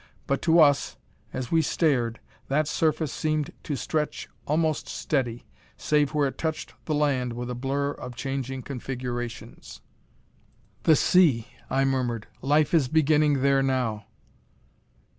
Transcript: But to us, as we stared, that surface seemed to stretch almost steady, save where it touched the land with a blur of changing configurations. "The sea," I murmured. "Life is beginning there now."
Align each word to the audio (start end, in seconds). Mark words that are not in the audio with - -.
But 0.25 0.41
to 0.41 0.59
us, 0.59 0.97
as 1.31 1.51
we 1.51 1.61
stared, 1.61 2.19
that 2.47 2.67
surface 2.67 3.13
seemed 3.13 3.53
to 3.61 3.75
stretch 3.75 4.27
almost 4.47 4.87
steady, 4.89 5.45
save 5.77 6.11
where 6.15 6.27
it 6.29 6.39
touched 6.39 6.73
the 6.85 6.95
land 6.95 7.33
with 7.33 7.51
a 7.51 7.53
blur 7.53 7.91
of 7.91 8.15
changing 8.15 8.63
configurations. 8.63 9.81
"The 10.85 10.95
sea," 10.95 11.49
I 11.69 11.85
murmured. 11.85 12.25
"Life 12.41 12.73
is 12.73 12.87
beginning 12.87 13.43
there 13.43 13.61
now." 13.61 14.07